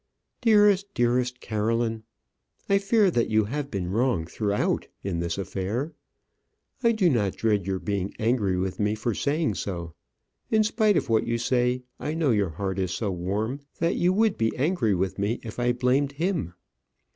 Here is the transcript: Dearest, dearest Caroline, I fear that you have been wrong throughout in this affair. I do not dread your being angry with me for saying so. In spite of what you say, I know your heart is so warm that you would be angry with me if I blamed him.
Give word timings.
Dearest, 0.41 0.91
dearest 0.95 1.39
Caroline, 1.41 2.01
I 2.67 2.79
fear 2.79 3.11
that 3.11 3.29
you 3.29 3.45
have 3.45 3.69
been 3.69 3.91
wrong 3.91 4.25
throughout 4.25 4.87
in 5.03 5.19
this 5.19 5.37
affair. 5.37 5.93
I 6.81 6.91
do 6.91 7.07
not 7.07 7.35
dread 7.35 7.67
your 7.67 7.77
being 7.77 8.11
angry 8.17 8.57
with 8.57 8.79
me 8.79 8.95
for 8.95 9.13
saying 9.13 9.53
so. 9.61 9.93
In 10.49 10.63
spite 10.63 10.97
of 10.97 11.07
what 11.07 11.27
you 11.27 11.37
say, 11.37 11.83
I 11.99 12.15
know 12.15 12.31
your 12.31 12.49
heart 12.49 12.79
is 12.79 12.89
so 12.89 13.11
warm 13.11 13.59
that 13.77 13.95
you 13.95 14.11
would 14.11 14.39
be 14.39 14.51
angry 14.57 14.95
with 14.95 15.19
me 15.19 15.39
if 15.43 15.59
I 15.59 15.71
blamed 15.71 16.13
him. 16.13 16.55